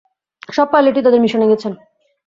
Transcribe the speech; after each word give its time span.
সব 0.49 0.67
পাইলটই 0.71 1.05
তাদের 1.05 1.21
মিশনে 1.21 1.49
গেছেন। 1.51 1.73